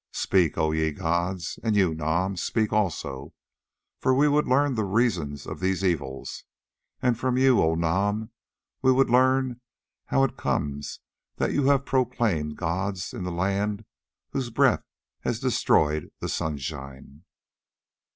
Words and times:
Speak, 0.13 0.57
O 0.57 0.71
ye 0.71 0.91
gods, 0.93 1.59
and 1.61 1.75
you, 1.75 1.93
Nam, 1.93 2.35
speak 2.35 2.73
also, 2.73 3.35
for 3.99 4.15
we 4.15 4.27
would 4.27 4.47
learn 4.47 4.73
the 4.73 4.83
reason 4.83 5.37
of 5.45 5.59
these 5.59 5.83
evils; 5.85 6.43
and 7.03 7.19
from 7.19 7.37
you, 7.37 7.61
O 7.61 7.75
Nam, 7.75 8.31
we 8.81 8.91
would 8.91 9.11
learn 9.11 9.61
how 10.05 10.23
it 10.23 10.37
comes 10.37 11.01
that 11.35 11.53
you 11.53 11.65
have 11.67 11.85
proclaimed 11.85 12.57
gods 12.57 13.13
in 13.13 13.25
the 13.25 13.31
land 13.31 13.85
whose 14.31 14.49
breath 14.49 14.81
has 15.19 15.39
destroyed 15.39 16.09
the 16.19 16.27
sunshine." 16.29 17.23